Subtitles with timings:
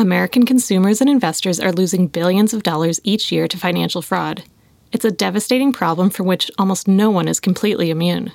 [0.00, 4.42] American consumers and investors are losing billions of dollars each year to financial fraud.
[4.92, 8.32] It's a devastating problem from which almost no one is completely immune.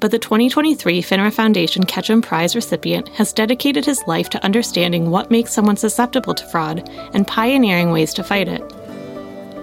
[0.00, 5.30] But the 2023 FINRA Foundation Ketchum Prize recipient has dedicated his life to understanding what
[5.30, 8.62] makes someone susceptible to fraud and pioneering ways to fight it.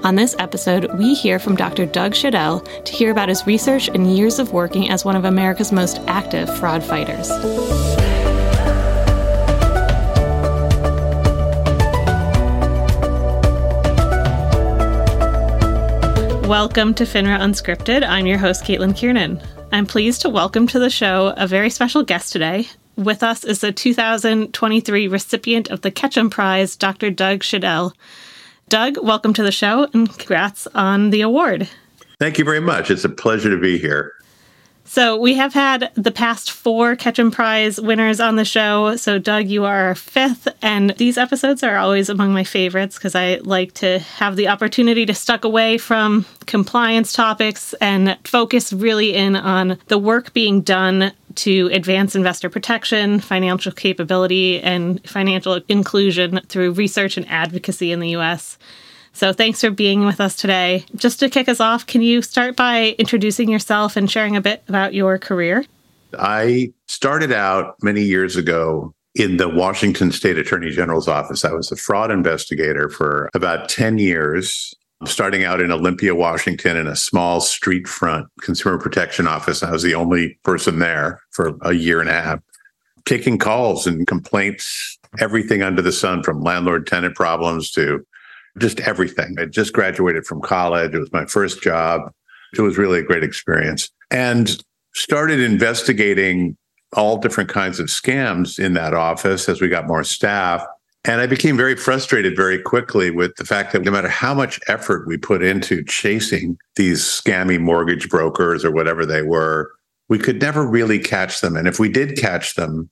[0.04, 1.86] On this episode, we hear from Dr.
[1.86, 5.72] Doug Shadel to hear about his research and years of working as one of America's
[5.72, 7.30] most active fraud fighters.
[16.48, 18.06] Welcome to FINRA Unscripted.
[18.06, 19.42] I'm your host, Caitlin Kiernan.
[19.72, 22.68] I'm pleased to welcome to the show a very special guest today.
[22.98, 27.12] With us is the 2023 recipient of the Ketchum Prize, Dr.
[27.12, 27.94] Doug Shadel.
[28.68, 31.70] Doug, welcome to the show and congrats on the award.
[32.20, 32.92] Thank you very much.
[32.92, 34.14] It's a pleasure to be here.
[34.86, 38.96] So we have had the past four Ketchum Prize winners on the show.
[38.96, 43.16] So Doug, you are our fifth, and these episodes are always among my favorites because
[43.16, 49.14] I like to have the opportunity to stuck away from compliance topics and focus really
[49.16, 56.40] in on the work being done to advance investor protection, financial capability, and financial inclusion
[56.50, 58.58] through research and advocacy in the U.S.
[59.14, 60.86] So thanks for being with us today.
[60.96, 64.64] Just to kick us off, can you start by introducing yourself and sharing a bit
[64.68, 65.66] about your career?
[66.20, 71.46] I started out many years ago in the Washington State Attorney General's office.
[71.46, 74.74] I was a fraud investigator for about 10 years,
[75.06, 79.62] starting out in Olympia, Washington, in a small street front consumer protection office.
[79.62, 82.40] I was the only person there for a year and a half,
[83.06, 88.04] taking calls and complaints, everything under the sun from landlord tenant problems to
[88.60, 89.36] just everything.
[89.40, 90.94] I just graduated from college.
[90.94, 92.12] It was my first job.
[92.56, 96.56] It was really a great experience and started investigating
[96.94, 100.64] all different kinds of scams in that office as we got more staff.
[101.06, 104.60] And I became very frustrated very quickly with the fact that no matter how much
[104.68, 109.72] effort we put into chasing these scammy mortgage brokers or whatever they were,
[110.08, 111.56] we could never really catch them.
[111.56, 112.90] And if we did catch them,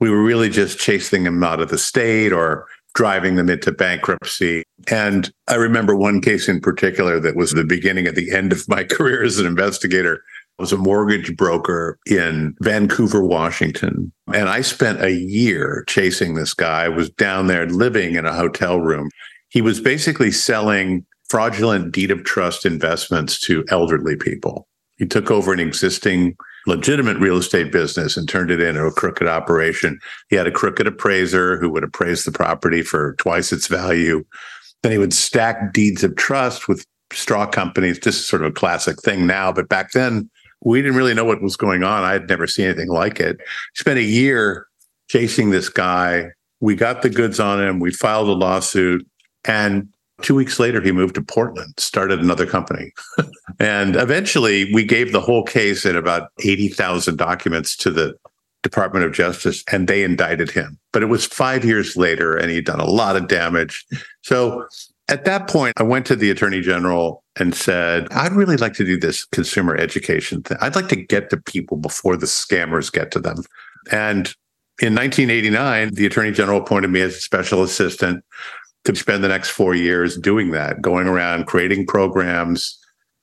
[0.00, 4.64] we were really just chasing them out of the state or driving them into bankruptcy.
[4.90, 8.68] And I remember one case in particular that was the beginning of the end of
[8.68, 10.22] my career as an investigator.
[10.58, 14.12] I was a mortgage broker in Vancouver, Washington.
[14.32, 16.84] And I spent a year chasing this guy.
[16.84, 19.08] I was down there living in a hotel room.
[19.48, 24.68] He was basically selling fraudulent deed of trust investments to elderly people.
[24.98, 26.36] He took over an existing
[26.66, 29.98] legitimate real estate business and turned it into a crooked operation.
[30.28, 34.24] He had a crooked appraiser who would appraise the property for twice its value.
[34.82, 37.98] Then he would stack deeds of trust with straw companies.
[38.00, 40.30] This is sort of a classic thing now, but back then
[40.64, 42.04] we didn't really know what was going on.
[42.04, 43.38] I had never seen anything like it.
[43.74, 44.66] Spent a year
[45.08, 46.30] chasing this guy.
[46.60, 47.80] We got the goods on him.
[47.80, 49.06] We filed a lawsuit
[49.44, 49.88] and
[50.22, 52.92] Two weeks later, he moved to Portland, started another company.
[53.58, 58.14] and eventually, we gave the whole case in about 80,000 documents to the
[58.62, 60.78] Department of Justice, and they indicted him.
[60.92, 63.84] But it was five years later, and he'd done a lot of damage.
[64.22, 64.66] So
[65.08, 68.84] at that point, I went to the Attorney General and said, I'd really like to
[68.84, 70.58] do this consumer education thing.
[70.60, 73.42] I'd like to get to people before the scammers get to them.
[73.90, 74.34] And
[74.80, 78.24] in 1989, the Attorney General appointed me as a special assistant
[78.84, 82.78] to spend the next four years doing that, going around creating programs,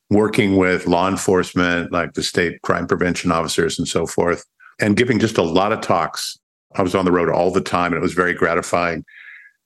[0.10, 4.46] working with law enforcement, like the state crime prevention officers and so forth,
[4.80, 6.38] and giving just a lot of talks.
[6.76, 9.04] I was on the road all the time and it was very gratifying.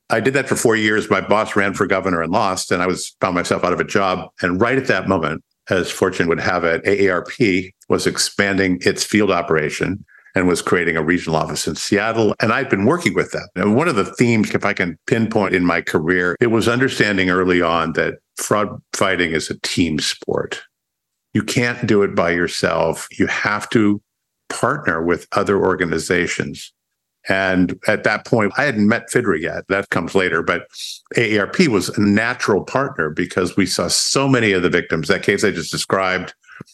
[0.09, 1.09] I did that for four years.
[1.09, 3.85] My boss ran for governor and lost, and I was found myself out of a
[3.85, 4.29] job.
[4.41, 9.31] And right at that moment, as fortune would have it, AARP was expanding its field
[9.31, 10.03] operation
[10.35, 12.33] and was creating a regional office in Seattle.
[12.41, 13.47] And I'd been working with them.
[13.55, 17.29] And one of the themes, if I can pinpoint in my career, it was understanding
[17.29, 20.61] early on that fraud fighting is a team sport.
[21.33, 23.07] You can't do it by yourself.
[23.17, 24.01] You have to
[24.49, 26.73] partner with other organizations.
[27.29, 29.63] And at that point, I hadn't met FINRA yet.
[29.69, 30.43] That comes later.
[30.43, 30.67] But
[31.15, 35.07] AARP was a natural partner because we saw so many of the victims.
[35.07, 36.33] That case I just described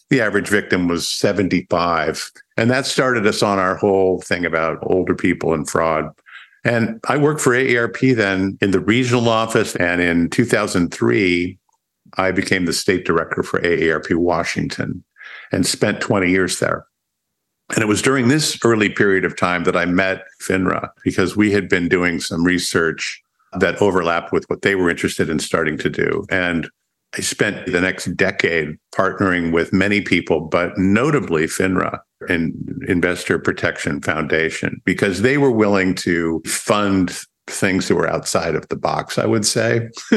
[0.10, 2.32] the average victim was 75.
[2.60, 6.12] And that started us on our whole thing about older people and fraud.
[6.66, 9.78] And I worked for AARP then in the regional office.
[9.78, 11.58] And in 2003,
[12.18, 15.06] I became the state director for AARP Washington
[15.54, 16.86] and spent 20 years there.
[17.74, 21.54] And it was during this early period of time that I met FINRA because we
[21.54, 23.22] had been doing some research
[23.54, 26.26] that overlapped with what they were interested in starting to do.
[26.30, 26.70] And
[27.18, 34.02] I spent the next decade partnering with many people, but notably FINRA and Investor Protection
[34.02, 37.18] Foundation, because they were willing to fund
[37.48, 39.90] things that were outside of the box, I would say,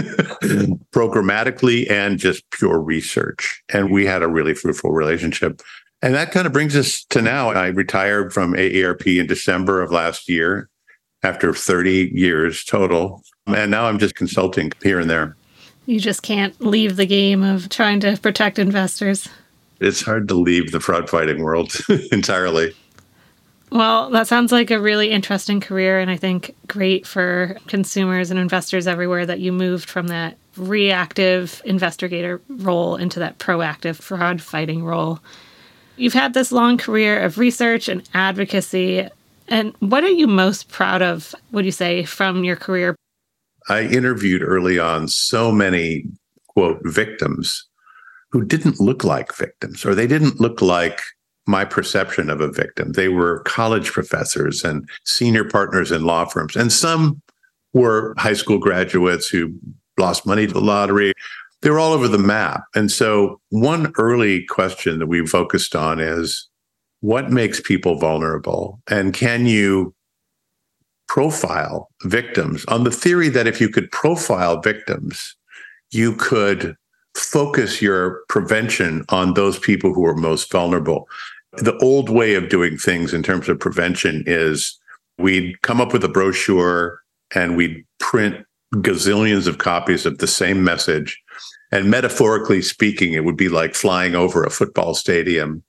[0.93, 3.62] programmatically and just pure research.
[3.72, 5.62] And we had a really fruitful relationship.
[6.02, 7.50] And that kind of brings us to now.
[7.50, 10.69] I retired from AARP in December of last year
[11.22, 13.22] after 30 years total.
[13.46, 15.37] And now I'm just consulting here and there.
[15.87, 19.28] You just can't leave the game of trying to protect investors.
[19.82, 21.76] It's hard to leave the fraud fighting world
[22.12, 22.73] entirely.
[23.73, 28.38] Well, that sounds like a really interesting career, and I think great for consumers and
[28.38, 34.84] investors everywhere that you moved from that reactive investigator role into that proactive fraud fighting
[34.84, 35.20] role.
[35.96, 39.08] You've had this long career of research and advocacy.
[39.49, 42.94] And what are you most proud of, would you say, from your career?
[43.69, 46.05] I interviewed early on so many,
[46.46, 47.67] quote, victims
[48.32, 51.00] who didn't look like victims or they didn't look like
[51.46, 52.93] my perception of a victim.
[52.93, 57.20] They were college professors and senior partners in law firms, and some
[57.73, 59.52] were high school graduates who
[59.99, 61.12] lost money to the lottery.
[61.61, 62.62] They were all over the map.
[62.75, 66.49] And so, one early question that we focused on is
[67.00, 68.81] what makes people vulnerable?
[68.88, 69.94] And can you
[71.08, 75.37] profile victims on the theory that if you could profile victims,
[75.90, 76.76] you could
[77.14, 81.08] focus your prevention on those people who are most vulnerable.
[81.58, 84.78] The old way of doing things in terms of prevention is
[85.18, 87.00] we'd come up with a brochure
[87.34, 88.44] and we'd print
[88.76, 91.20] gazillions of copies of the same message.
[91.70, 95.62] And metaphorically speaking, it would be like flying over a football stadium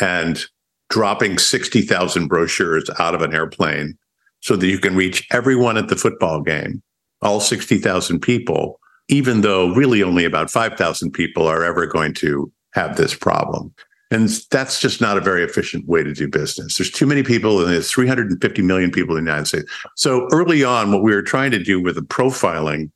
[0.00, 0.44] and
[0.90, 3.96] dropping 60,000 brochures out of an airplane
[4.40, 6.82] so that you can reach everyone at the football game,
[7.22, 8.78] all 60,000 people,
[9.08, 13.74] even though really only about 5,000 people are ever going to have this problem.
[14.10, 16.76] And that's just not a very efficient way to do business.
[16.76, 19.72] There's too many people, and there's 350 million people in the United States.
[19.96, 22.90] So early on, what we were trying to do with the profiling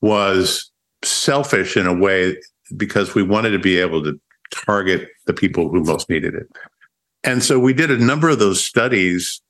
[0.00, 0.70] was
[1.04, 2.36] selfish in a way
[2.76, 4.20] because we wanted to be able to
[4.50, 6.48] target the people who most needed it.
[7.24, 9.40] And so we did a number of those studies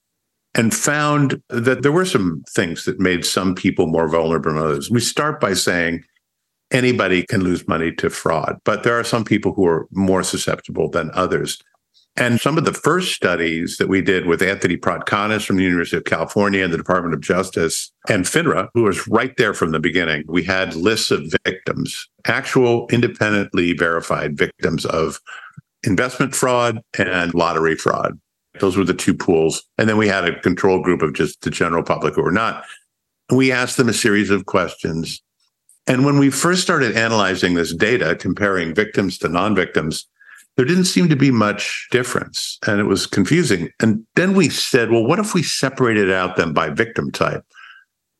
[0.55, 4.91] and found that there were some things that made some people more vulnerable than others.
[4.91, 6.05] We start by saying
[6.71, 10.91] anybody can lose money to fraud, but there are some people who are more susceptible
[10.91, 11.59] than others.
[12.17, 15.97] And some of the first studies that we did with Anthony Pratkanis from the University
[15.97, 19.81] of California and the Department of Justice and FINRA, who was right there from the
[19.81, 25.21] beginning, we had lists of victims, actual independently verified victims of
[25.85, 28.21] investment fraud and lottery fraud.
[28.61, 29.63] Those were the two pools.
[29.79, 32.65] And then we had a control group of just the general public who were not.
[33.31, 35.23] We asked them a series of questions
[35.87, 40.07] and when we first started analyzing this data, comparing victims to non victims,
[40.57, 43.71] there didn't seem to be much difference and it was confusing.
[43.81, 47.45] And then we said, well, what if we separated out them by victim type?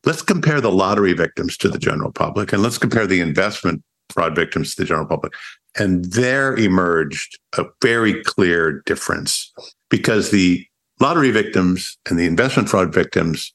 [0.05, 4.35] Let's compare the lottery victims to the general public and let's compare the investment fraud
[4.35, 5.33] victims to the general public.
[5.79, 9.53] And there emerged a very clear difference
[9.93, 10.67] because the
[11.01, 13.53] lottery victims and the investment fraud victims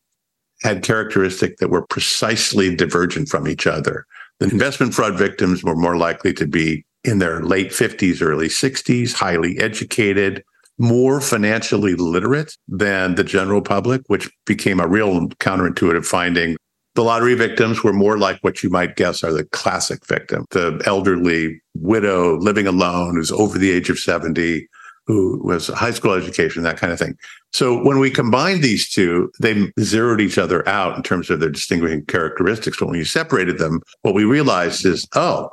[0.62, 4.06] had characteristics that were precisely divergent from each other.
[4.39, 9.13] The investment fraud victims were more likely to be in their late 50s, early 60s,
[9.13, 10.44] highly educated,
[10.78, 16.56] more financially literate than the general public, which became a real counterintuitive finding.
[16.94, 20.83] The lottery victims were more like what you might guess are the classic victim, the
[20.85, 24.68] elderly widow living alone who's over the age of 70,
[25.07, 27.18] who was high school education, that kind of thing.
[27.54, 31.49] So when we combined these two, they zeroed each other out in terms of their
[31.49, 32.78] distinguishing characteristics.
[32.78, 35.49] But when you separated them, what we realized is, oh,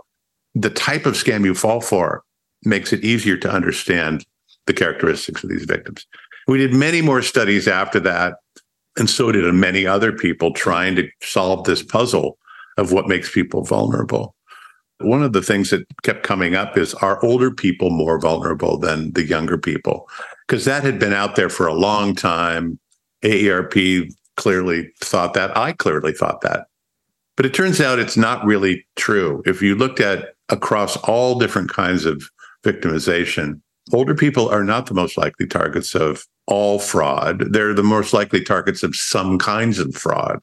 [0.54, 2.24] the type of scam you fall for
[2.64, 4.24] makes it easier to understand
[4.66, 6.06] the characteristics of these victims.
[6.48, 8.34] We did many more studies after that,
[8.98, 12.38] and so did many other people trying to solve this puzzle
[12.76, 14.34] of what makes people vulnerable.
[15.04, 19.12] One of the things that kept coming up is are older people more vulnerable than
[19.12, 20.08] the younger people?
[20.46, 22.78] Because that had been out there for a long time.
[23.22, 25.56] AARP clearly thought that.
[25.56, 26.66] I clearly thought that.
[27.36, 29.42] But it turns out it's not really true.
[29.46, 32.22] If you looked at across all different kinds of
[32.64, 33.60] victimization,
[33.92, 37.52] older people are not the most likely targets of all fraud.
[37.52, 40.40] They're the most likely targets of some kinds of fraud.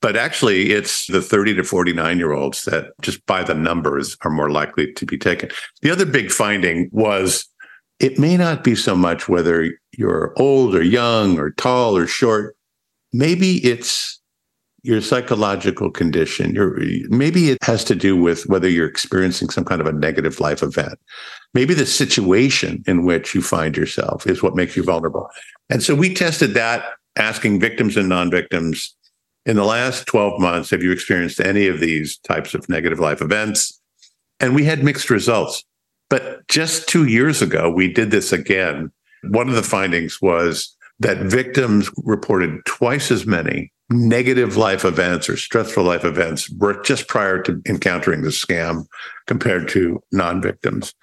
[0.00, 4.30] But actually, it's the 30 to 49 year olds that just by the numbers are
[4.30, 5.50] more likely to be taken.
[5.82, 7.46] The other big finding was
[7.98, 12.56] it may not be so much whether you're old or young or tall or short.
[13.12, 14.20] Maybe it's
[14.82, 16.56] your psychological condition.
[17.10, 20.62] Maybe it has to do with whether you're experiencing some kind of a negative life
[20.62, 20.98] event.
[21.52, 25.28] Maybe the situation in which you find yourself is what makes you vulnerable.
[25.68, 26.84] And so we tested that,
[27.16, 28.96] asking victims and non victims
[29.46, 33.22] in the last 12 months, have you experienced any of these types of negative life
[33.22, 33.80] events?
[34.38, 35.64] And we had mixed results.
[36.08, 38.90] But just two years ago, we did this again.
[39.24, 45.36] One of the findings was that victims reported twice as many negative life events or
[45.36, 46.48] stressful life events
[46.84, 48.86] just prior to encountering the scam
[49.26, 50.94] compared to non victims.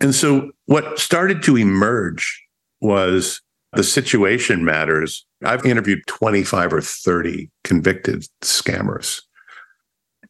[0.00, 2.42] And so what started to emerge
[2.80, 5.24] was the situation matters.
[5.44, 9.22] I've interviewed 25 or 30 convicted scammers.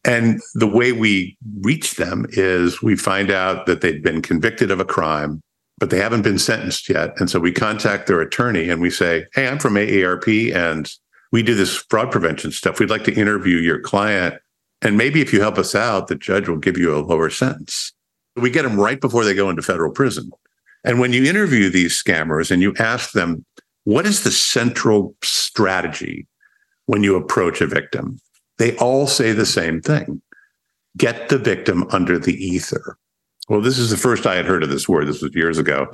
[0.03, 4.79] And the way we reach them is we find out that they've been convicted of
[4.79, 5.41] a crime,
[5.77, 7.13] but they haven't been sentenced yet.
[7.19, 10.91] And so we contact their attorney and we say, Hey, I'm from AARP and
[11.31, 12.79] we do this fraud prevention stuff.
[12.79, 14.35] We'd like to interview your client.
[14.81, 17.93] And maybe if you help us out, the judge will give you a lower sentence.
[18.35, 20.31] We get them right before they go into federal prison.
[20.83, 23.45] And when you interview these scammers and you ask them,
[23.83, 26.27] what is the central strategy
[26.85, 28.19] when you approach a victim?
[28.57, 30.21] They all say the same thing
[30.97, 32.97] get the victim under the ether.
[33.47, 35.07] Well, this is the first I had heard of this word.
[35.07, 35.87] This was years ago.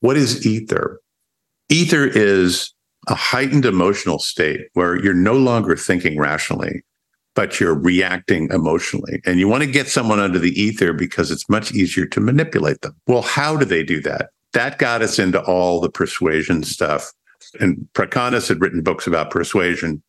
[0.00, 1.00] What is ether?
[1.68, 2.74] Ether is
[3.08, 6.82] a heightened emotional state where you're no longer thinking rationally,
[7.40, 9.22] but you're reacting emotionally.
[9.24, 12.82] And you want to get someone under the ether because it's much easier to manipulate
[12.82, 12.94] them.
[13.06, 14.28] Well, how do they do that?
[14.52, 17.10] That got us into all the persuasion stuff.
[17.58, 20.02] And Pratkanis had written books about persuasion.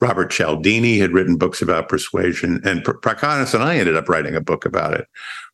[0.00, 4.40] Robert Cialdini had written books about persuasion, and Pratkanis and I ended up writing a
[4.40, 5.06] book about it,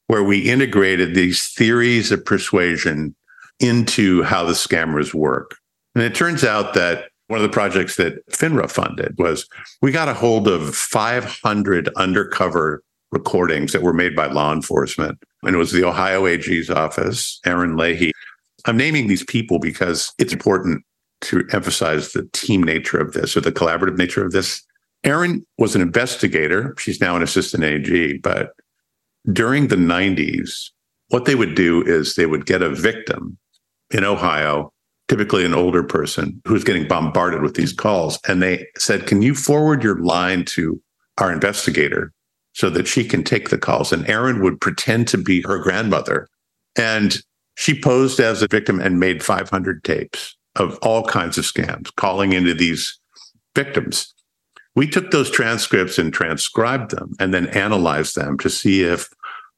[0.06, 3.12] where we integrated these theories of persuasion
[3.58, 5.56] into how the scammers work.
[5.96, 9.48] And it turns out that one of the projects that FINRA funded was
[9.80, 15.18] we got a hold of 500 undercover recordings that were made by law enforcement.
[15.42, 18.12] And it was the Ohio AG's office, Erin Leahy.
[18.66, 20.84] I'm naming these people because it's important
[21.22, 24.62] to emphasize the team nature of this or the collaborative nature of this.
[25.04, 26.74] Erin was an investigator.
[26.78, 28.18] She's now an assistant AG.
[28.18, 28.50] But
[29.32, 30.70] during the 90s,
[31.08, 33.38] what they would do is they would get a victim
[33.90, 34.72] in Ohio,
[35.14, 38.18] typically an older person who's getting bombarded with these calls.
[38.26, 40.82] And they said, Can you forward your line to
[41.18, 42.12] our investigator
[42.52, 43.92] so that she can take the calls?
[43.92, 46.26] And Erin would pretend to be her grandmother.
[46.74, 47.16] And
[47.54, 52.32] she posed as a victim and made 500 tapes of all kinds of scams calling
[52.32, 52.98] into these
[53.54, 54.12] victims.
[54.74, 59.08] We took those transcripts and transcribed them and then analyzed them to see if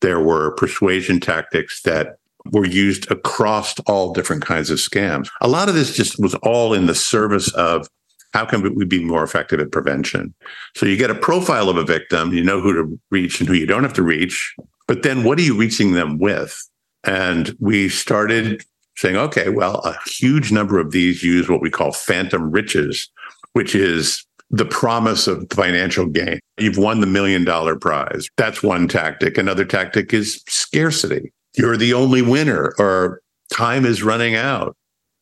[0.03, 2.19] there were persuasion tactics that
[2.53, 5.29] were used across all different kinds of scams.
[5.41, 7.89] A lot of this just was all in the service of
[8.33, 10.35] how can we be more effective at prevention?
[10.75, 13.55] So you get a profile of a victim, you know who to reach and who
[13.55, 14.55] you don't have to reach,
[14.87, 16.59] but then what are you reaching them with?
[17.05, 18.63] And we started
[18.97, 23.09] saying, okay, well, a huge number of these use what we call phantom riches,
[23.53, 26.41] which is the promise of financial gain.
[26.59, 28.29] You've won the million dollar prize.
[28.37, 29.39] That's one tactic.
[29.39, 31.33] Another tactic is scarcity.
[31.57, 33.21] You're the only winner, or
[33.53, 34.77] time is running out.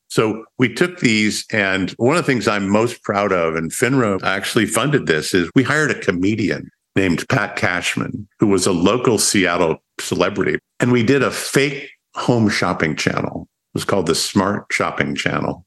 [0.09, 4.23] So we took these, and one of the things I'm most proud of, and FINRA
[4.23, 9.19] actually funded this, is we hired a comedian named Pat Cashman, who was a local
[9.19, 10.59] Seattle celebrity.
[10.79, 15.67] And we did a fake home shopping channel It was called the Smart Shopping Channel,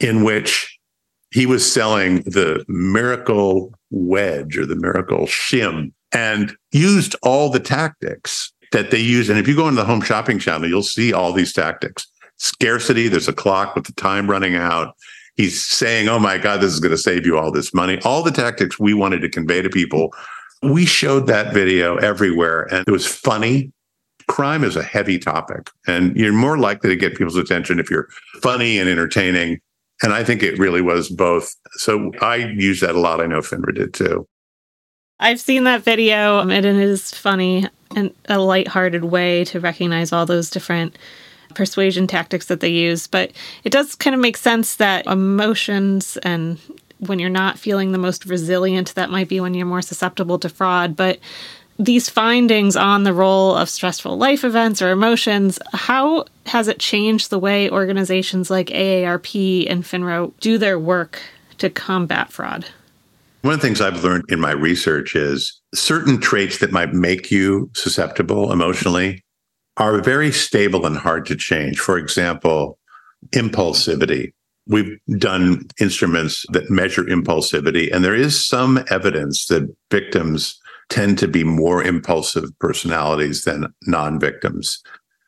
[0.00, 0.78] in which
[1.30, 8.52] he was selling the miracle wedge or the miracle shim and used all the tactics
[8.76, 9.30] that they use.
[9.30, 12.06] And if you go into the home shopping channel, you'll see all these tactics.
[12.36, 14.94] Scarcity, there's a clock with the time running out.
[15.36, 17.98] He's saying, Oh my God, this is going to save you all this money.
[18.04, 20.12] All the tactics we wanted to convey to people.
[20.62, 23.72] We showed that video everywhere and it was funny
[24.28, 28.08] crime is a heavy topic and you're more likely to get people's attention if you're
[28.42, 29.60] funny and entertaining.
[30.02, 31.54] And I think it really was both.
[31.76, 33.20] So I use that a lot.
[33.20, 34.26] I know FINRA did too.
[35.20, 40.26] I've seen that video and it is funny and a lighthearted way to recognize all
[40.26, 40.96] those different
[41.54, 43.06] persuasion tactics that they use.
[43.06, 43.32] But
[43.64, 46.58] it does kind of make sense that emotions and
[46.98, 50.48] when you're not feeling the most resilient, that might be when you're more susceptible to
[50.48, 50.96] fraud.
[50.96, 51.18] But
[51.78, 57.28] these findings on the role of stressful life events or emotions, how has it changed
[57.28, 61.20] the way organizations like AARP and FINRA do their work
[61.58, 62.66] to combat fraud?
[63.46, 67.30] One of the things I've learned in my research is certain traits that might make
[67.30, 69.22] you susceptible emotionally
[69.76, 71.78] are very stable and hard to change.
[71.78, 72.76] For example,
[73.30, 74.32] impulsivity.
[74.66, 81.28] We've done instruments that measure impulsivity, and there is some evidence that victims tend to
[81.28, 84.82] be more impulsive personalities than non victims.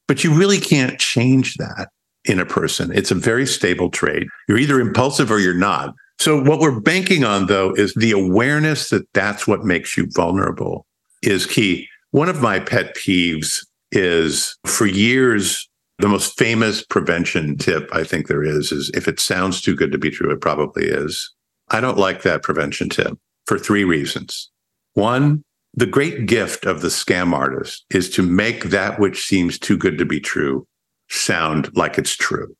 [0.08, 1.90] But you really can't change that
[2.24, 2.90] in a person.
[2.92, 4.26] It's a very stable trait.
[4.48, 5.94] You're either impulsive or you're not.
[6.18, 10.86] So, what we're banking on, though, is the awareness that that's what makes you vulnerable
[11.22, 11.88] is key.
[12.10, 18.26] One of my pet peeves is for years, the most famous prevention tip I think
[18.26, 21.32] there is is if it sounds too good to be true, it probably is.
[21.70, 24.50] I don't like that prevention tip for three reasons.
[24.94, 25.42] One,
[25.74, 29.98] the great gift of the scam artist is to make that which seems too good
[29.98, 30.66] to be true
[31.08, 32.54] sound like it's true.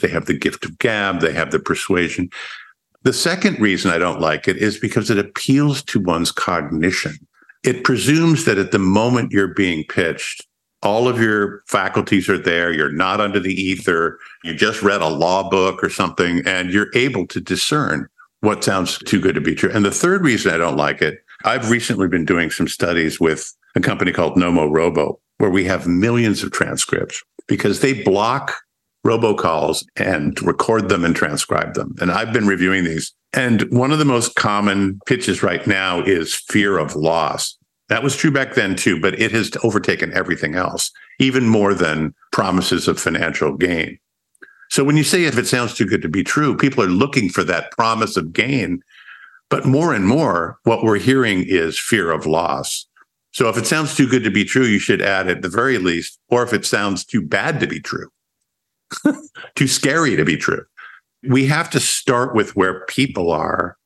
[0.00, 2.30] They have the gift of gab, they have the persuasion.
[3.06, 7.14] The second reason I don't like it is because it appeals to one's cognition.
[7.62, 10.44] It presumes that at the moment you're being pitched,
[10.82, 12.72] all of your faculties are there.
[12.72, 14.18] You're not under the ether.
[14.42, 18.08] You just read a law book or something, and you're able to discern
[18.40, 19.70] what sounds too good to be true.
[19.72, 23.54] And the third reason I don't like it, I've recently been doing some studies with
[23.76, 28.52] a company called Nomorobo, where we have millions of transcripts because they block
[29.06, 31.94] robocalls and record them and transcribe them.
[32.00, 33.14] And I've been reviewing these.
[33.32, 37.56] And one of the most common pitches right now is fear of loss.
[37.88, 42.14] That was true back then too, but it has overtaken everything else, even more than
[42.32, 43.98] promises of financial gain.
[44.70, 47.28] So when you say if it sounds too good to be true, people are looking
[47.28, 48.80] for that promise of gain.
[49.48, 52.86] But more and more, what we're hearing is fear of loss.
[53.30, 55.78] So if it sounds too good to be true, you should add at the very
[55.78, 58.08] least, or if it sounds too bad to be true,
[59.54, 60.64] too scary to be true.
[61.28, 63.76] We have to start with where people are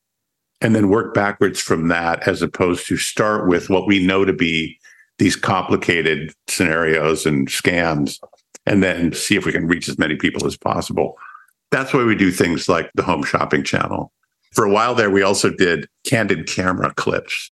[0.60, 4.32] and then work backwards from that as opposed to start with what we know to
[4.32, 4.78] be
[5.18, 8.18] these complicated scenarios and scams
[8.66, 11.16] and then see if we can reach as many people as possible.
[11.70, 14.12] That's why we do things like the home shopping channel.
[14.52, 17.50] For a while there, we also did candid camera clips.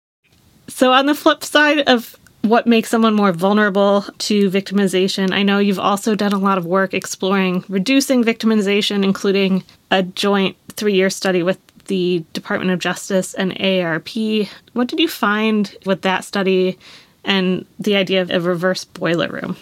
[0.69, 5.59] So, on the flip side of what makes someone more vulnerable to victimization, I know
[5.59, 11.11] you've also done a lot of work exploring reducing victimization, including a joint three year
[11.11, 14.49] study with the Department of Justice and AARP.
[14.73, 16.79] What did you find with that study
[17.25, 19.57] and the idea of a reverse boiler room?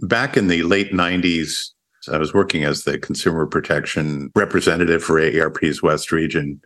[0.00, 1.70] Back in the late 90s,
[2.10, 6.60] I was working as the consumer protection representative for AARP's West region,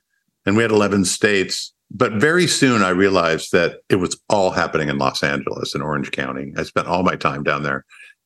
[0.44, 1.72] and we had 11 states.
[1.94, 6.10] But very soon I realized that it was all happening in Los Angeles and Orange
[6.10, 6.52] County.
[6.56, 7.84] I spent all my time down there.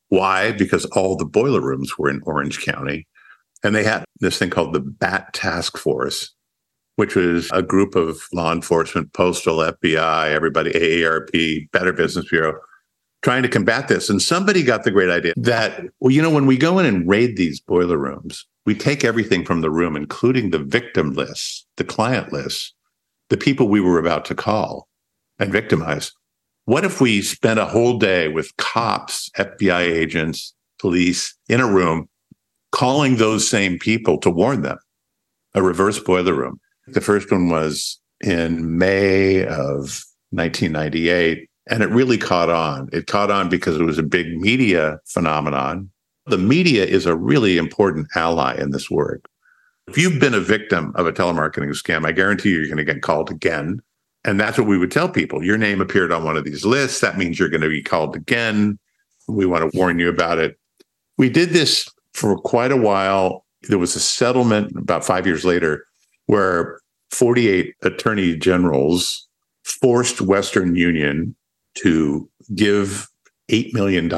[0.09, 0.53] Why?
[0.53, 3.07] Because all the boiler rooms were in Orange County.
[3.63, 6.33] And they had this thing called the BAT Task Force,
[6.95, 12.59] which was a group of law enforcement, postal, FBI, everybody, AARP, Better Business Bureau,
[13.21, 14.09] trying to combat this.
[14.09, 17.09] And somebody got the great idea that, well, you know, when we go in and
[17.09, 21.83] raid these boiler rooms, we take everything from the room, including the victim lists, the
[21.83, 22.73] client lists,
[23.29, 24.87] the people we were about to call
[25.39, 26.11] and victimize.
[26.65, 32.07] What if we spent a whole day with cops, FBI agents, police in a room
[32.71, 34.77] calling those same people to warn them,
[35.53, 36.59] a reverse boiler room.
[36.87, 42.89] The first one was in May of 1998, and it really caught on.
[42.91, 45.89] It caught on because it was a big media phenomenon.
[46.25, 49.25] The media is a really important ally in this work.
[49.87, 52.83] If you've been a victim of a telemarketing scam, I guarantee you, you're going to
[52.83, 53.81] get called again.
[54.25, 55.43] And that's what we would tell people.
[55.43, 56.99] Your name appeared on one of these lists.
[56.99, 58.77] That means you're going to be called again.
[59.27, 60.59] We want to warn you about it.
[61.17, 63.45] We did this for quite a while.
[63.63, 65.85] There was a settlement about five years later
[66.25, 69.27] where 48 attorney generals
[69.63, 71.35] forced Western Union
[71.75, 73.07] to give
[73.49, 74.09] $8 million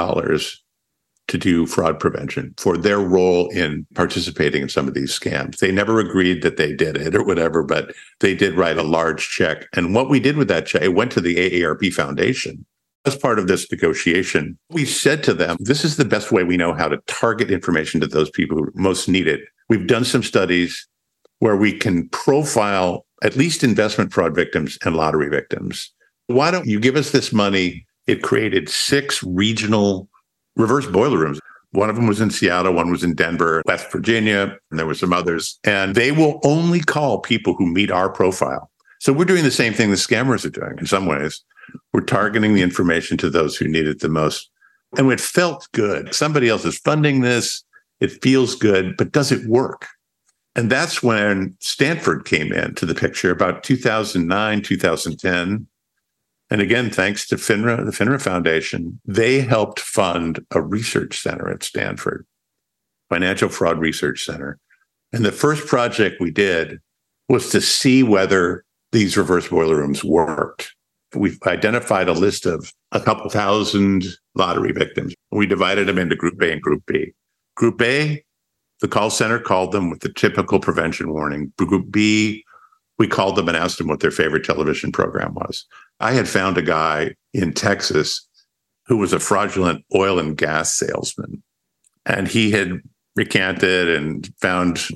[1.29, 5.57] to do fraud prevention for their role in participating in some of these scams.
[5.57, 9.29] They never agreed that they did it or whatever, but they did write a large
[9.29, 9.67] check.
[9.73, 12.65] And what we did with that check, it went to the AARP Foundation
[13.05, 16.57] as part of this negotiation, we said to them, this is the best way we
[16.57, 19.41] know how to target information to those people who most need it.
[19.69, 20.87] We've done some studies
[21.39, 25.91] where we can profile at least investment fraud victims and lottery victims.
[26.27, 27.85] Why don't you give us this money?
[28.05, 30.09] It created six regional
[30.55, 31.39] reverse boiler rooms.
[31.71, 34.95] One of them was in Seattle, one was in Denver, West Virginia, and there were
[34.95, 35.59] some others.
[35.63, 38.71] And they will only call people who meet our profile.
[38.99, 41.43] So we're doing the same thing the scammers are doing in some ways.
[41.93, 44.49] We're targeting the information to those who need it the most.
[44.97, 46.15] And it felt good.
[46.15, 47.63] Somebody else is funding this.
[47.99, 49.87] It feels good, but does it work?
[50.55, 55.67] And that's when Stanford came into the picture about 2009, 2010.
[56.51, 61.63] And again, thanks to FINRA, the FINRA Foundation, they helped fund a research center at
[61.63, 62.25] Stanford,
[63.09, 64.57] Financial Fraud Research Center.
[65.13, 66.79] And the first project we did
[67.27, 70.73] was to see whether these reverse boiler rooms worked.
[71.15, 75.13] We've identified a list of a couple thousand lottery victims.
[75.31, 77.13] We divided them into Group A and Group B.
[77.55, 78.23] Group A,
[78.81, 81.51] The call center called them with the typical prevention warning.
[81.57, 82.43] Group B,
[82.99, 85.65] we called them and asked them what their favorite television program was.
[85.99, 88.27] I had found a guy in Texas
[88.85, 91.41] who was a fraudulent oil and gas salesman.
[92.05, 92.81] And he had
[93.15, 94.87] recanted and found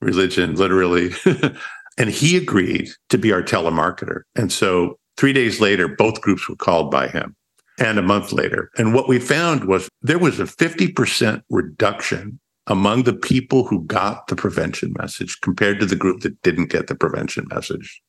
[0.00, 1.10] religion literally.
[1.98, 4.22] and he agreed to be our telemarketer.
[4.34, 7.36] And so three days later, both groups were called by him
[7.78, 8.70] and a month later.
[8.76, 12.40] And what we found was there was a 50% reduction
[12.70, 16.86] among the people who got the prevention message compared to the group that didn't get
[16.86, 18.00] the prevention message.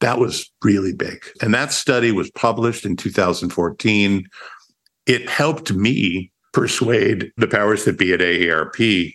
[0.00, 1.24] That was really big.
[1.42, 4.26] And that study was published in 2014.
[5.04, 9.14] It helped me persuade the powers that be at AARP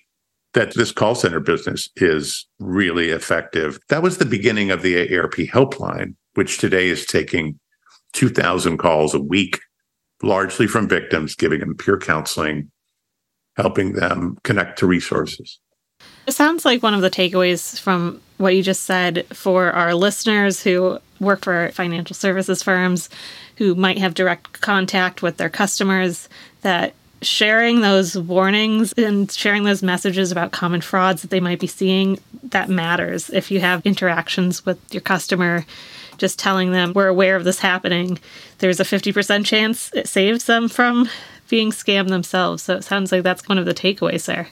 [0.54, 3.80] that this call center business is really effective.
[3.90, 7.60] That was the beginning of the AARP helpline, which today is taking
[8.14, 9.60] 2,000 calls a week,
[10.22, 12.70] largely from victims, giving them peer counseling,
[13.56, 15.60] helping them connect to resources.
[16.28, 20.64] It sounds like one of the takeaways from what you just said for our listeners
[20.64, 23.10] who work for financial services firms
[23.58, 26.28] who might have direct contact with their customers
[26.62, 31.68] that sharing those warnings and sharing those messages about common frauds that they might be
[31.68, 35.64] seeing that matters if you have interactions with your customer
[36.18, 38.20] just telling them we're aware of this happening,
[38.60, 41.10] there's a 50% chance it saves them from
[41.52, 42.64] being scammed themselves.
[42.64, 44.48] So it sounds like that's one of the takeaways there.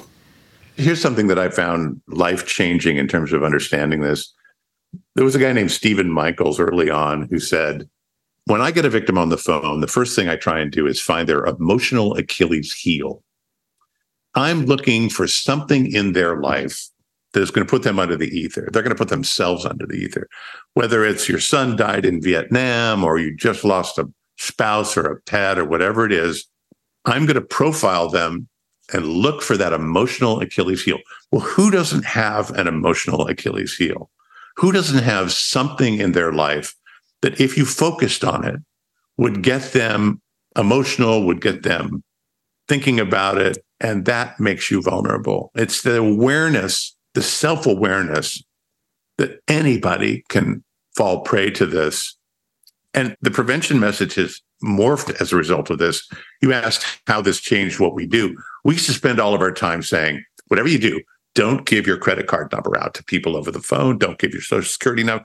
[0.75, 4.31] Here's something that I found life changing in terms of understanding this.
[5.15, 7.89] There was a guy named Stephen Michaels early on who said,
[8.45, 10.85] When I get a victim on the phone, the first thing I try and do
[10.85, 13.23] is find their emotional Achilles heel.
[14.35, 16.89] I'm looking for something in their life
[17.33, 18.69] that is going to put them under the ether.
[18.71, 20.27] They're going to put themselves under the ether.
[20.73, 25.21] Whether it's your son died in Vietnam or you just lost a spouse or a
[25.21, 26.45] pet or whatever it is,
[27.05, 28.47] I'm going to profile them
[28.91, 30.99] and look for that emotional Achilles heel.
[31.31, 34.09] Well, who doesn't have an emotional Achilles heel?
[34.57, 36.75] Who doesn't have something in their life
[37.21, 38.59] that if you focused on it
[39.17, 40.21] would get them
[40.57, 42.03] emotional, would get them
[42.67, 45.51] thinking about it, and that makes you vulnerable.
[45.55, 48.43] It's the awareness the self awareness
[49.17, 50.63] that anybody can
[50.95, 52.17] fall prey to this.
[52.93, 56.07] And the prevention message has morphed as a result of this.
[56.41, 58.35] You asked how this changed what we do.
[58.63, 61.01] We used to spend all of our time saying, whatever you do,
[61.35, 63.97] don't give your credit card number out to people over the phone.
[63.97, 65.23] Don't give your social security number.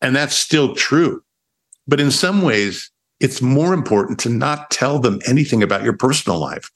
[0.00, 1.22] And that's still true.
[1.86, 6.38] But in some ways, it's more important to not tell them anything about your personal
[6.38, 6.70] life.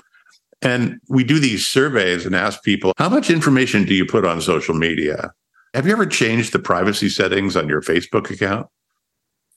[0.63, 4.41] And we do these surveys and ask people, how much information do you put on
[4.41, 5.33] social media?
[5.75, 8.69] Have you ever changed the privacy settings on your Facebook account?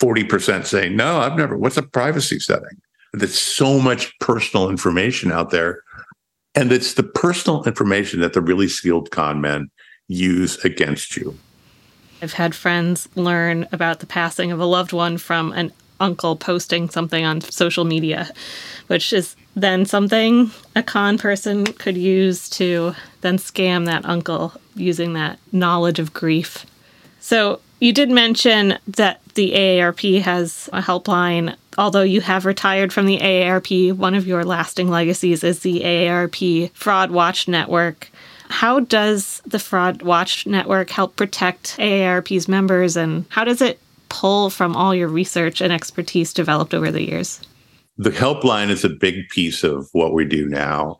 [0.01, 1.55] 40% say, no, I've never.
[1.55, 2.81] What's a privacy setting?
[3.13, 5.83] There's so much personal information out there.
[6.55, 9.69] And it's the personal information that the really skilled con men
[10.07, 11.37] use against you.
[12.21, 16.89] I've had friends learn about the passing of a loved one from an uncle posting
[16.89, 18.29] something on social media,
[18.87, 25.13] which is then something a con person could use to then scam that uncle using
[25.13, 26.65] that knowledge of grief.
[27.19, 31.55] So you did mention that the AARP has a helpline.
[31.77, 36.71] Although you have retired from the AARP, one of your lasting legacies is the AARP
[36.73, 38.09] Fraud Watch Network.
[38.49, 44.49] How does the Fraud Watch Network help protect AARP's members, and how does it pull
[44.49, 47.41] from all your research and expertise developed over the years?
[47.97, 50.97] The helpline is a big piece of what we do now.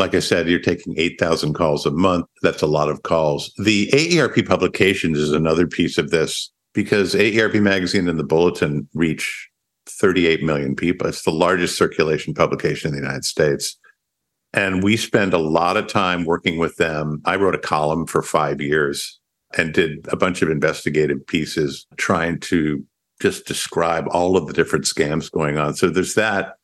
[0.00, 2.24] Like I said, you're taking 8,000 calls a month.
[2.40, 3.52] That's a lot of calls.
[3.62, 9.50] The AARP publications is another piece of this because AARP Magazine and the Bulletin reach
[9.86, 11.06] 38 million people.
[11.06, 13.78] It's the largest circulation publication in the United States.
[14.54, 17.20] And we spend a lot of time working with them.
[17.26, 19.20] I wrote a column for five years
[19.58, 22.82] and did a bunch of investigative pieces trying to
[23.20, 25.74] just describe all of the different scams going on.
[25.74, 26.54] So there's that.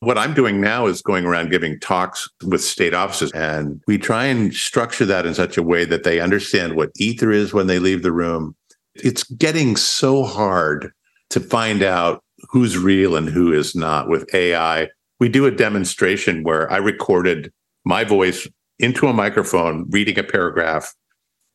[0.00, 4.24] What I'm doing now is going around giving talks with state offices, and we try
[4.24, 7.78] and structure that in such a way that they understand what ether is when they
[7.78, 8.56] leave the room.
[8.94, 10.90] It's getting so hard
[11.28, 14.88] to find out who's real and who is not with AI.
[15.18, 17.52] We do a demonstration where I recorded
[17.84, 20.94] my voice into a microphone reading a paragraph.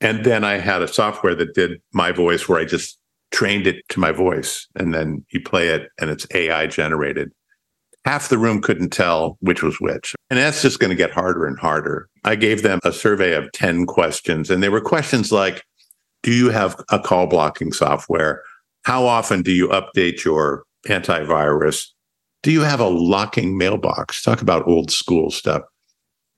[0.02, 3.00] And then I had a software that did my voice where I just
[3.32, 7.32] trained it to my voice and then you play it and it's AI generated.
[8.06, 10.16] Half the room couldn't tell which was which.
[10.30, 12.08] And that's just going to get harder and harder.
[12.24, 15.64] I gave them a survey of 10 questions, and they were questions like
[16.22, 18.44] Do you have a call blocking software?
[18.84, 21.88] How often do you update your antivirus?
[22.44, 24.22] Do you have a locking mailbox?
[24.22, 25.64] Talk about old school stuff.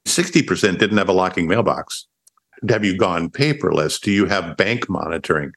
[0.08, 2.08] 60% didn't have a locking mailbox.
[2.70, 4.00] Have you gone paperless?
[4.00, 5.52] Do you have bank monitoring?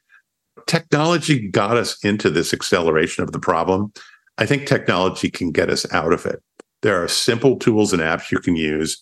[0.67, 3.93] Technology got us into this acceleration of the problem.
[4.41, 6.41] I think technology can get us out of it.
[6.81, 8.99] There are simple tools and apps you can use.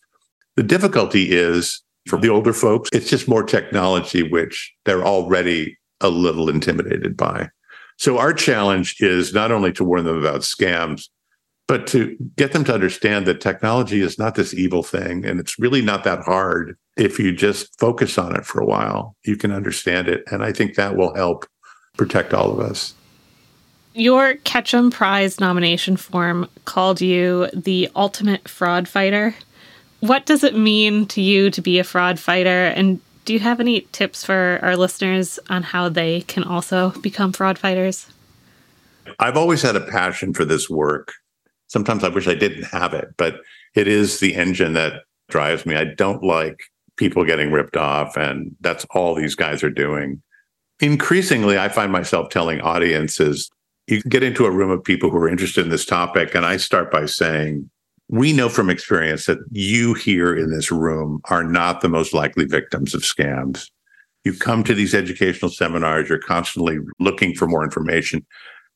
[0.57, 6.09] The difficulty is for the older folks, it's just more technology, which they're already a
[6.09, 7.47] little intimidated by.
[7.95, 11.07] So our challenge is not only to warn them about scams,
[11.69, 15.23] but to get them to understand that technology is not this evil thing.
[15.23, 16.75] And it's really not that hard.
[16.97, 20.21] If you just focus on it for a while, you can understand it.
[20.29, 21.45] And I think that will help
[21.95, 22.93] protect all of us.
[23.99, 29.35] Your Ketchum Prize nomination form called you the ultimate fraud fighter.
[29.99, 32.67] What does it mean to you to be a fraud fighter?
[32.67, 37.33] And do you have any tips for our listeners on how they can also become
[37.33, 38.07] fraud fighters?
[39.19, 41.11] I've always had a passion for this work.
[41.67, 43.41] Sometimes I wish I didn't have it, but
[43.75, 45.75] it is the engine that drives me.
[45.75, 46.61] I don't like
[46.95, 50.21] people getting ripped off, and that's all these guys are doing.
[50.79, 53.49] Increasingly, I find myself telling audiences
[53.91, 56.57] you get into a room of people who are interested in this topic, and I
[56.57, 57.69] start by saying,
[58.09, 62.45] we know from experience that you here in this room are not the most likely
[62.45, 63.69] victims of scams.
[64.23, 68.25] You come to these educational seminars, you're constantly looking for more information.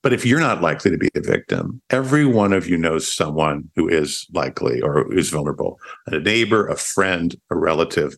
[0.04, 3.70] But if you're not likely to be a victim, every one of you knows someone
[3.76, 8.16] who is likely or is vulnerable a neighbor, a friend, a relative.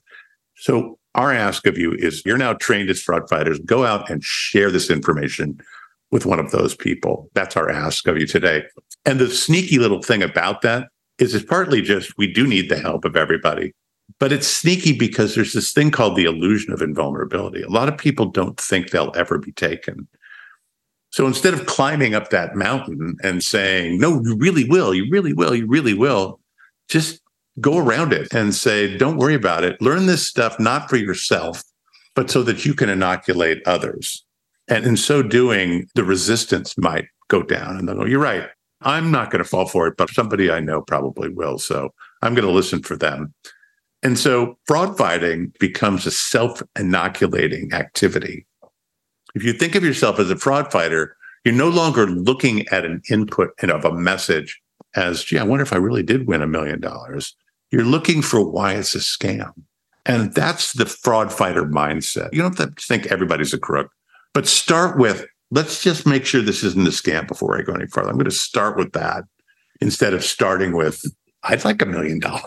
[0.55, 3.59] So, our ask of you is you're now trained as fraud fighters.
[3.59, 5.61] Go out and share this information
[6.11, 7.29] with one of those people.
[7.33, 8.63] That's our ask of you today.
[9.05, 10.87] And the sneaky little thing about that
[11.17, 13.73] is it's partly just we do need the help of everybody.
[14.19, 17.61] But it's sneaky because there's this thing called the illusion of invulnerability.
[17.63, 20.07] A lot of people don't think they'll ever be taken.
[21.09, 25.33] So instead of climbing up that mountain and saying, no, you really will, you really
[25.33, 26.39] will, you really will,
[26.89, 27.21] just
[27.61, 29.81] go around it and say, don't worry about it.
[29.81, 31.63] Learn this stuff not for yourself,
[32.15, 34.24] but so that you can inoculate others.
[34.67, 37.77] And in so doing, the resistance might go down.
[37.77, 38.47] And they'll go, you're right.
[38.81, 41.57] I'm not going to fall for it, but somebody I know probably will.
[41.57, 43.33] So I'm going to listen for them.
[44.03, 48.45] And so fraud fighting becomes a self inoculating activity.
[49.33, 53.01] If you think of yourself as a fraud fighter, you're no longer looking at an
[53.09, 54.61] input and of a message
[54.95, 57.35] as, gee, I wonder if I really did win a million dollars.
[57.71, 59.51] You're looking for why it's a scam.
[60.05, 62.31] And that's the fraud fighter mindset.
[62.31, 63.91] You don't have to think everybody's a crook,
[64.35, 67.87] but start with let's just make sure this isn't a scam before I go any
[67.87, 68.09] further.
[68.09, 69.23] I'm going to start with that
[69.81, 71.01] instead of starting with,
[71.43, 72.45] I'd like a million dollars.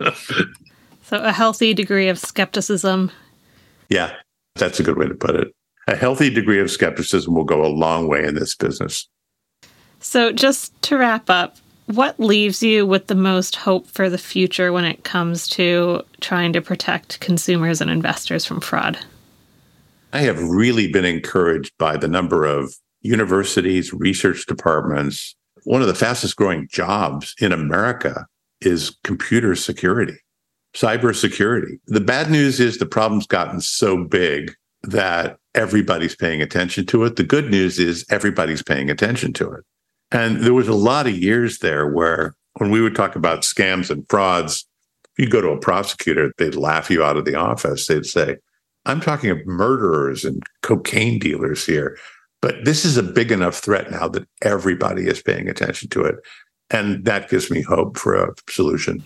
[1.02, 3.10] So, a healthy degree of skepticism.
[3.88, 4.14] Yeah,
[4.54, 5.48] that's a good way to put it.
[5.88, 9.08] A healthy degree of skepticism will go a long way in this business.
[9.98, 14.72] So, just to wrap up, what leaves you with the most hope for the future
[14.72, 18.96] when it comes to trying to protect consumers and investors from fraud?
[20.12, 25.34] I have really been encouraged by the number of universities, research departments.
[25.64, 28.26] One of the fastest growing jobs in America
[28.60, 30.18] is computer security,
[30.74, 31.78] cybersecurity.
[31.86, 37.16] The bad news is the problem's gotten so big that everybody's paying attention to it.
[37.16, 39.64] The good news is everybody's paying attention to it.
[40.10, 43.90] And there was a lot of years there where when we would talk about scams
[43.90, 44.66] and frauds,
[45.16, 47.86] if you go to a prosecutor, they'd laugh you out of the office.
[47.86, 48.36] They'd say,
[48.86, 51.98] I'm talking of murderers and cocaine dealers here.
[52.42, 56.16] But this is a big enough threat now that everybody is paying attention to it.
[56.70, 59.02] And that gives me hope for a solution.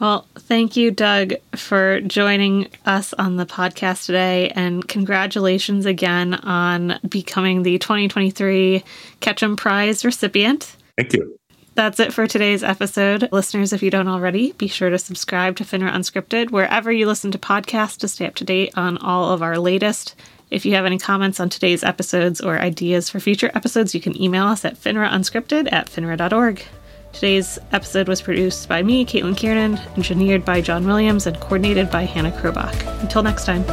[0.00, 4.50] Well, thank you, Doug, for joining us on the podcast today.
[4.50, 8.84] And congratulations again on becoming the 2023
[9.20, 10.76] Ketchum Prize recipient.
[10.96, 11.38] Thank you.
[11.74, 13.28] That's it for today's episode.
[13.32, 17.32] Listeners, if you don't already, be sure to subscribe to FINRA Unscripted wherever you listen
[17.32, 20.14] to podcasts to stay up to date on all of our latest.
[20.52, 24.20] If you have any comments on today's episodes or ideas for future episodes, you can
[24.22, 26.64] email us at finraunscripted at finra.org.
[27.12, 32.02] Today's episode was produced by me, Caitlin Kiernan, engineered by John Williams, and coordinated by
[32.02, 33.02] Hannah Krobach.
[33.02, 33.64] Until next time.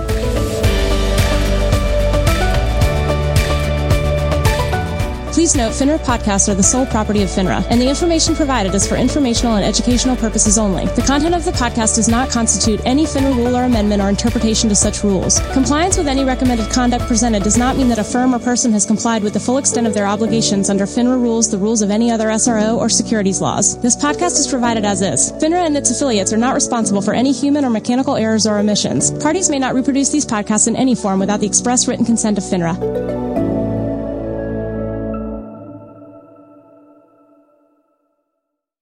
[5.42, 8.88] Please note FINRA podcasts are the sole property of FINRA, and the information provided is
[8.88, 10.86] for informational and educational purposes only.
[10.86, 14.70] The content of the podcast does not constitute any FINRA rule or amendment or interpretation
[14.70, 15.40] to such rules.
[15.52, 18.86] Compliance with any recommended conduct presented does not mean that a firm or person has
[18.86, 22.12] complied with the full extent of their obligations under FINRA rules, the rules of any
[22.12, 23.82] other SRO, or securities laws.
[23.82, 25.32] This podcast is provided as is.
[25.42, 29.10] FINRA and its affiliates are not responsible for any human or mechanical errors or omissions.
[29.10, 32.44] Parties may not reproduce these podcasts in any form without the express written consent of
[32.44, 33.41] FINRA.